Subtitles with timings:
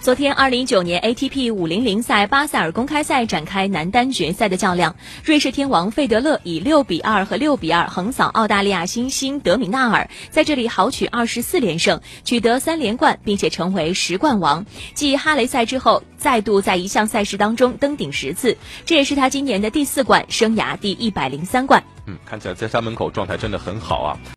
[0.00, 4.94] 昨天二零一九年 atp 五零零赛巴塞尔公开赛展开男单决赛的较量。
[5.24, 14.64] 瑞士天王费德勒以六比二和六比二横扫澳大利亚新星德米纳尔在这里豪取二十四连胜取得三连冠并且成为十冠王。
[14.94, 18.56] 继哈雷赛之后再度在一项赛事当中登顶十次
[18.86, 21.82] 这也是他今年的第四冠生涯第一百零三冠。
[22.06, 24.18] 嗯看起来在家门口状态真的很好啊。